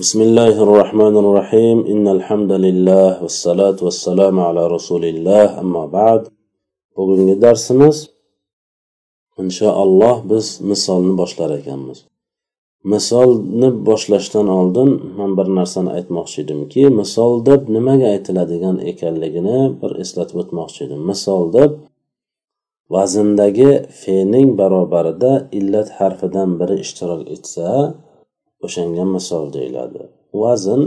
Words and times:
بسم 0.00 0.20
الله 0.20 0.62
الرحمن 0.66 1.14
الرحيم 1.22 1.78
إن 1.92 2.06
الحمد 2.16 2.52
لله 2.52 3.22
والصلاة 3.22 3.78
والسلام 3.86 4.40
على 4.40 4.62
رسول 4.66 5.04
الله 5.04 5.60
أما 5.60 5.84
بعد 5.86 6.22
bugungi 6.96 7.42
darsimiz 7.42 8.10
inshaalloh 9.38 10.16
biz 10.30 10.60
misolni 10.60 11.18
boshlar 11.18 11.50
ekanmiz 11.58 11.98
misolni 12.84 13.86
boshlashdan 13.86 14.48
oldin 14.48 14.90
man 15.18 15.36
bir 15.38 15.48
narsani 15.58 15.90
aytmoqchi 15.96 16.38
edimki 16.42 16.82
misol 17.00 17.46
deb 17.46 17.68
nimaga 17.76 18.06
aytiladigan 18.14 18.76
ekanligini 18.92 19.60
bir 19.82 19.92
eslatib 20.02 20.36
o'tmoqchi 20.42 20.80
edim 20.86 21.00
misol 21.10 21.44
deb 21.58 21.70
vazndagi 22.94 23.70
fening 24.02 24.48
barobarida 24.60 25.32
illat 25.58 25.88
harfidan 25.98 26.50
biri 26.60 26.76
ishtirok 26.84 27.22
etsa 27.34 27.68
o'shanga 28.64 29.04
misol 29.16 29.44
deyiladi. 29.56 30.02
Vazn 30.40 30.82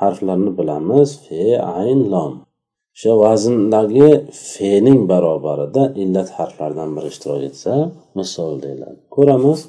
harflarni 0.00 0.50
bilamiz 0.58 1.08
fe 1.24 1.44
ayn 1.78 2.00
lom. 2.12 2.32
O'sha 2.96 3.12
vazndagi 3.24 4.08
fening 4.52 5.00
barobarida 5.10 5.82
illat 6.02 6.28
harflaridan 6.38 6.90
biri 6.96 7.08
ishtirok 7.12 7.42
etsa 7.50 7.74
misol 8.18 8.52
deyiladi. 8.64 8.98
Ko'ramiz 9.14 9.60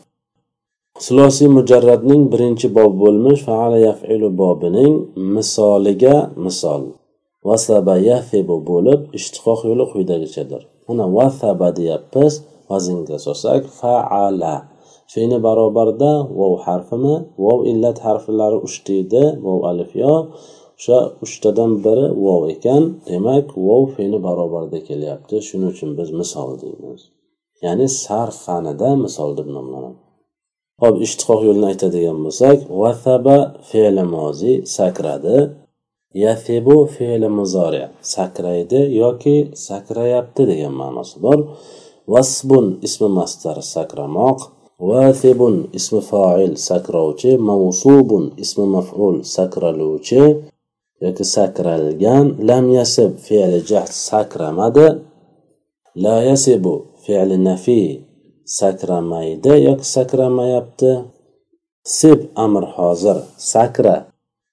sulosiy 1.06 1.50
mujarradning 1.58 2.24
birinchi 2.34 2.68
bob 2.78 2.94
bo'lmish 3.04 3.42
faala 3.48 3.78
yafilu 3.88 4.30
bobining 4.42 4.94
misoliga 5.36 6.16
misol. 6.46 6.82
Vasaba 7.48 7.96
yafibu 8.12 8.58
bo'lib 8.70 9.00
ishtiqoq 9.18 9.60
yo'li 9.70 9.86
quyidagichadir. 9.92 10.62
Mana 10.88 11.06
vasaba 11.18 11.70
deyapmiz 11.78 12.34
vaznga 12.70 13.18
solsak 13.26 13.62
faala. 13.80 14.56
Fe'li 15.12 15.38
barobarida 15.48 16.12
vov 16.40 16.54
harfimi? 16.66 17.16
Vov 17.44 17.60
illat 17.72 17.98
harflari 18.06 18.58
uchta 18.68 18.94
edi 19.04 19.24
vov 19.46 19.60
alif 19.72 19.92
yo. 20.04 20.14
O'sha 20.78 21.00
uchtadan 21.26 21.72
biri 21.86 22.06
vov 22.26 22.42
ekan. 22.56 22.84
Demak 23.10 23.48
vov 23.68 23.84
fe'li 23.96 24.20
barobarida 24.28 24.80
kelyapti. 24.90 25.36
Shuning 25.48 25.70
uchun 25.74 25.90
biz 26.00 26.10
misol 26.20 26.50
deymiz. 26.62 27.02
Ya'ni 27.64 27.88
sarf 28.04 28.36
fanida 28.46 28.90
misol 29.06 29.32
deb 29.40 29.48
nomlanadi. 29.56 30.00
Hop 30.82 30.96
ishtiqoq 31.06 31.42
yo'lini 31.48 31.68
aytadigan 31.72 32.18
bo'lsak 32.26 32.58
vasaba 32.82 33.38
fe'li 33.70 34.04
mozi 34.16 34.54
sakradi. 34.78 35.38
Yasibu 36.24 36.78
fe'li 36.96 37.30
muzori 37.38 37.84
sakraydi 38.16 38.80
yoki 39.02 39.36
sakrayapti 39.68 40.44
degan 40.52 40.74
ma'nosi 40.82 41.18
bor. 41.26 41.40
Vasbun 42.14 42.66
ismi 42.88 43.10
mastar 43.20 43.58
sakramoq. 43.74 44.40
واثب 44.82 45.42
اسم 45.76 46.00
فاعل 46.00 46.58
سكروچه 46.58 47.38
موصوب 47.38 48.40
اسم 48.40 48.60
مفعول 48.76 49.26
سكرلوچه 49.26 50.24
يك 51.02 51.24
سكرلجان 51.24 52.28
لم 52.50 52.66
يسب 52.78 53.12
فعل 53.18 53.64
جحت 53.70 53.92
سكر 53.92 54.52
مدى 54.52 54.90
لا 55.96 56.24
يسب 56.30 56.82
فعل 57.08 57.44
نفي 57.44 58.00
سكر 58.46 59.02
ميدا 59.02 59.56
يك 59.56 59.82
سكر 59.84 60.30
ما 60.30 60.66
سب 61.84 62.20
أمر 62.38 62.66
حاضر 62.66 63.24
سكر 63.38 64.04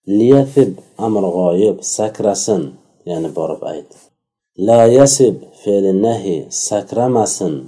ليثب 0.06 0.72
أمر 1.00 1.24
غايب 1.24 1.76
سكرسن 1.80 2.72
يعني 3.06 3.28
بارب 3.28 3.64
ايت 3.64 3.94
لا 4.56 4.86
يسب 4.86 5.36
فعل 5.64 5.84
النهي 5.84 6.46
سكرمسن 6.48 7.67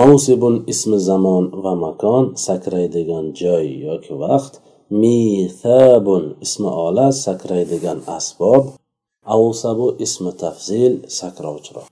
mavsibun 0.00 0.54
ismi 0.72 0.98
zamon 1.08 1.44
va 1.62 1.72
makon 1.84 2.24
sakraydigan 2.46 3.26
joy 3.40 3.66
yoki 3.86 4.14
vaqt. 4.22 4.52
Mithabun 5.00 6.24
ismi 6.44 6.70
ola 6.86 7.06
sakraydigan 7.24 7.98
asbob. 8.16 8.64
Avsabu 9.34 9.86
ismi 10.04 10.32
tafzil 10.42 10.92
sakrovchiroq. 11.18 11.86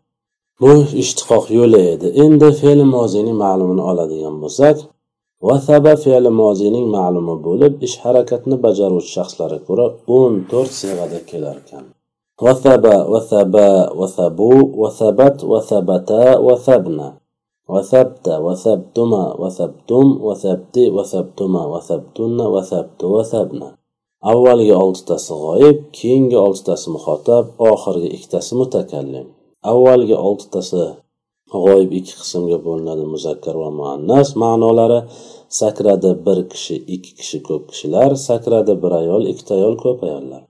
Bu 0.60 0.72
ishtiqoq 1.02 1.44
yo'li 1.58 1.82
edi. 1.94 2.08
Endi 2.24 2.48
fe'li 2.60 2.84
moziyning 2.96 3.36
ma'lumini 3.44 3.82
oladigan 3.90 4.36
bo'lsak 4.42 4.76
vasaba 5.48 5.92
fe'li 6.04 6.30
moziyning 6.42 6.86
ma'lumi 6.96 7.36
bo'lib 7.46 7.72
ish 7.86 7.96
harakatni 8.04 8.56
bajaruvchi 8.64 9.12
shaxslarga 9.16 9.60
ko'ra 9.68 9.86
o'n 10.18 10.34
to'rt 10.50 10.72
siyg'ada 10.80 11.20
kelar 11.30 11.56
ekan 11.62 11.84
vasaba 12.44 12.94
vasaba 13.12 13.66
vasabu 14.00 14.52
vasabat 14.82 15.36
vasabata 15.52 16.22
vasabna 16.46 17.08
وثبت 17.73 18.27
وثبتما 18.45 19.23
وثبتم 19.41 20.05
وثبتي 20.27 20.85
وثبتما 20.89 21.61
وثبتن 21.73 22.39
وثبت 22.53 23.01
وثبنا 23.03 23.69
avvalgi 24.31 24.73
oltitasi 24.83 25.33
g'oyib 25.43 25.77
keyingi 25.97 26.37
oltitasi 26.45 26.87
muhotab 26.95 27.45
oxirgi 27.71 28.09
ikkitasi 28.15 28.51
mutakallim 28.59 29.27
avvalgi 29.71 30.15
oltitasi 30.27 30.83
g'oyib 31.53 31.91
ikki 31.99 32.15
qismga 32.21 32.57
bo'linadi 32.65 33.05
muzakkar 33.13 33.55
va 33.63 33.69
muannas 33.79 34.29
ma'nolari 34.43 34.99
sakradi 35.59 36.11
bir 36.25 36.39
kishi 36.51 36.75
ikki 36.95 37.11
kishi 37.19 37.39
ko'p 37.47 37.63
kishilar 37.71 38.11
sakradi 38.27 38.73
bir 38.83 38.91
ayol 39.01 39.23
ikkita 39.31 39.51
ayol 39.59 39.75
ko'p 39.83 39.99
ayollar 40.07 40.43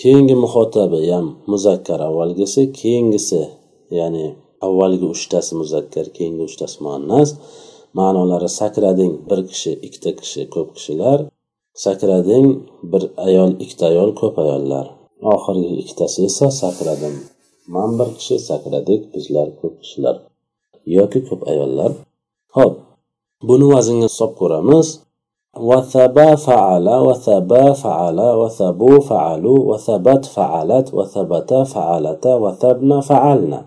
keyingi 0.00 0.36
muhotabi 0.44 1.00
ham 1.10 1.26
muzakkar 1.52 2.00
avvalgisi 2.08 2.62
keyingisi 2.78 3.42
ya'ni 3.98 4.26
avvalgi 4.66 5.06
uchtasi 5.14 5.52
muzakkar 5.60 6.06
keyingi 6.16 6.42
uchtasi 6.48 6.76
muannas 6.84 7.28
ma'nolari 7.98 8.50
sakrading 8.60 9.12
bir 9.28 9.40
kishi 9.50 9.72
ikkita 9.86 10.10
kishi 10.20 10.42
ko'p 10.54 10.68
kishilar 10.76 11.18
sakrading 11.84 12.46
bir 12.90 13.02
ayol 13.26 13.50
ikkita 13.64 13.84
ayol 13.92 14.10
ko'p 14.20 14.34
ayollar 14.44 14.86
oxirgi 15.34 15.70
ikkitasi 15.82 16.18
esa 16.30 16.48
sakradim 16.60 17.14
man 17.74 17.90
bir 17.98 18.08
kishi 18.18 18.36
sakradik 18.48 19.02
bizlar 19.14 19.48
ko'p 19.60 19.74
kishilar 19.82 20.16
yoki 20.96 21.20
ko'p 21.28 21.40
ayollar 21.52 21.92
ho'p 22.56 22.74
buni 23.48 23.66
vaznga 23.74 24.08
solib 24.18 24.34
ko'ramiz 24.40 24.88
وثبا 25.68 26.34
فعل 26.34 26.88
وثبا 26.88 27.72
فعل 27.72 28.20
وثبوا 28.20 29.00
فعلوا 29.00 29.60
وثبت 29.70 30.24
فعلت 30.26 30.94
وثبتا 30.94 31.64
فعلتا 31.64 32.34
وثبنا 32.34 33.00
فعلنا 33.00 33.64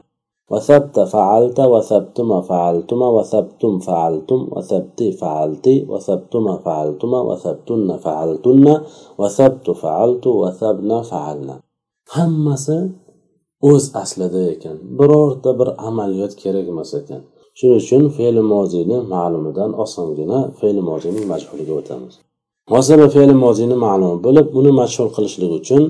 وثبت 0.52 1.00
فعلت 1.00 1.59
وثبتما 1.59 2.42
فعلتما 2.42 3.08
وثبتم 3.18 3.80
فعلتم 3.80 4.40
وثبتي 4.52 5.12
فعلتي 5.12 5.75
وثبتما 5.92 6.53
فعلتما 6.66 7.19
وثبتن 7.22 7.97
فعلتن 7.97 8.66
وثبت 9.19 9.68
فعلت 9.84 10.28
وثبنا 10.28 11.02
فعلنا 11.12 11.56
hammasi 12.18 12.78
o'z 13.69 13.84
aslida 14.02 14.42
ekan 14.53 14.78
birorta 15.00 15.50
bir 15.59 15.69
amaliyot 15.88 16.34
kerak 16.42 16.66
emas 16.74 16.92
ekan 17.00 17.22
shuning 17.58 17.78
uchun 17.84 18.03
fe'li 18.18 18.42
moziyni 18.53 18.97
ma'lumidan 19.14 19.72
osongina 19.84 20.40
fe'li 20.59 20.81
moziyning 20.90 21.25
majhuliga 21.34 21.74
o'tamiz 21.80 22.14
hozir 22.74 23.00
fe'li 23.16 23.36
moziyni 23.46 23.78
ma'lumi 23.86 24.18
bo'lib 24.25 24.47
uni 24.59 24.72
majhul 24.81 25.09
qilishlik 25.16 25.52
uchun 25.59 25.84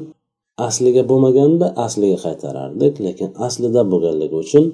asliga 0.65 1.03
bo'lmaganda 1.11 1.67
asliga 1.87 2.19
qaytarardik 2.27 2.95
lekin 3.07 3.31
aslida 3.47 3.83
bo'lganligi 3.93 4.37
uchun 4.45 4.65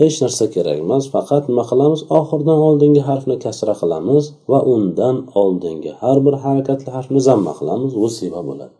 hech 0.00 0.16
narsa 0.22 0.44
kerak 0.54 0.78
emas. 0.84 1.04
Faqat 1.14 1.42
nima 1.50 1.64
qilamiz? 1.70 2.00
Oxiridan 2.18 2.58
oldingi 2.68 3.02
harfni 3.08 3.36
kasra 3.44 3.74
qilamiz 3.82 4.24
va 4.50 4.58
undan 4.74 5.16
oldingi 5.42 5.92
har 6.02 6.18
bir 6.26 6.34
harakatli 6.44 6.90
harfni 6.96 7.20
zamma 7.28 7.52
qilamiz. 7.60 7.92
Vusiba 8.02 8.40
bo'ladi. 8.48 8.74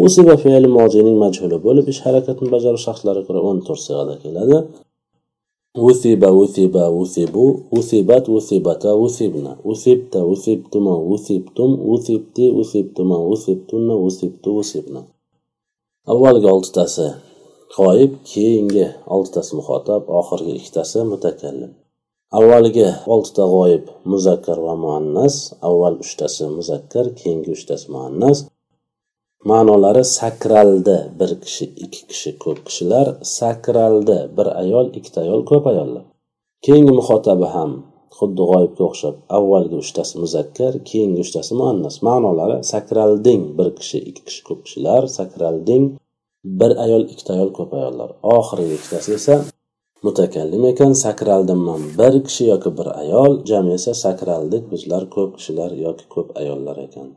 Vusiba 0.00 0.34
fe'li 0.44 0.68
mojiyning 0.78 1.16
majhuli 1.24 1.56
bo'lib 1.66 1.86
ish 1.92 2.00
harakatini 2.06 2.48
bajaruvchi 2.54 2.86
shaxslarga 2.88 3.22
ko'ra 3.28 3.40
o'n 3.50 3.58
to'rt 3.66 3.82
sig'ada 3.86 4.14
keladi. 4.24 4.56
Vusiba 5.84 6.28
vusiba 6.38 6.84
vusibu 6.96 7.44
vusibat 7.74 8.24
vusibata 8.34 8.90
vusibna 9.02 9.52
vusibta 9.68 10.20
vusibtuma 10.30 10.94
vusibtum 11.08 11.70
vusibti 11.88 12.44
vusibtuma 12.56 13.16
vusibtunna 13.28 13.94
vusibtu 14.04 14.48
vusibna. 14.58 15.00
Avvalgi 16.12 16.48
oltitasi. 16.54 17.06
G'oyib 17.76 18.12
keyingi 18.30 18.86
oltitasi 19.14 19.52
muhotab 19.58 20.02
oxirgi 20.20 20.52
ikkitasi 20.58 20.98
mutakallim. 21.12 21.72
Avvalgi 22.38 22.86
oltita 23.14 23.44
g'oyib 23.54 23.84
muzakkar 24.12 24.58
va 24.66 24.74
muannas 24.84 25.36
avval 25.68 25.94
uchtasi 26.04 26.44
muzakkar 26.58 27.06
keyingi 27.20 27.50
uchtasi 27.56 27.86
muannas. 27.94 28.38
Ma'nolari 29.48 30.04
sakraldi 30.18 30.96
bir 31.18 31.30
kishi 31.44 31.64
ikki 31.84 32.02
kishi 32.10 32.30
ko'p 32.42 32.58
kishilar 32.66 33.06
sakraldi 33.38 34.18
bir 34.36 34.48
ayol 34.62 34.86
ikkita 34.98 35.18
ayol 35.26 35.42
ko'p 35.50 35.64
ayollar. 35.72 36.04
Keyingi 36.64 36.92
muhotabi 37.00 37.46
ham 37.54 37.70
xuddi 38.16 38.42
g'oyibga 38.50 38.82
o'xshab 38.88 39.16
avvalgi 39.38 39.76
uchtasi 39.82 40.14
muzakkar 40.22 40.72
keyingi 40.88 41.20
uchtasi 41.26 41.52
muannas. 41.60 41.96
Ma'nolari 42.06 42.56
sakralding 42.72 43.42
bir 43.58 43.68
kishi 43.78 43.98
ikki 44.08 44.22
kishi 44.28 44.42
ko'p 44.48 44.60
kishilar 44.66 45.02
sakralding 45.18 45.84
bir 46.60 46.72
ayol 46.84 47.04
ikkita 47.12 47.30
ayol 47.36 47.50
ko'p 47.58 47.70
ayollar. 47.78 48.10
Oxirgi 48.36 48.74
ikkitasi 48.78 49.10
esa 49.18 49.34
mutakallim 50.06 50.64
ekan 50.72 50.92
sakraldim 51.04 51.60
man 51.68 51.82
bir 52.00 52.14
kishi 52.26 52.44
yoki 52.52 52.70
bir 52.78 52.88
ayol 53.02 53.32
jami 53.50 53.72
esa 53.78 53.92
sakraldik 54.04 54.64
bizlar 54.72 55.02
ko'p 55.14 55.30
kishilar 55.38 55.70
yoki 55.86 56.04
ko'p 56.14 56.28
ayollar 56.40 56.76
ekan. 56.88 57.08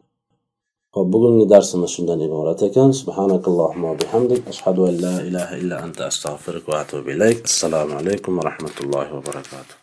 Hop 0.95 1.07
bugungi 1.13 1.45
darsimiz 1.53 1.91
shundan 1.95 2.21
iborat 2.27 2.61
ekan. 2.67 2.89
Subhanakallohumma 3.01 3.91
bihamdik. 4.01 4.41
Ashhadu 4.53 4.81
an 4.89 4.95
la 5.05 5.15
ilaha 5.29 5.53
illa 5.61 5.77
anta 5.85 6.01
astag'firuka 6.11 6.69
va 6.73 6.79
atubu 6.83 7.09
ilayk. 7.15 7.39
Assalomu 7.51 7.93
alaykum 8.01 8.31
va 8.37 8.43
rahmatullohi 8.49 9.09
va 9.15 9.21
barakatuh. 9.29 9.75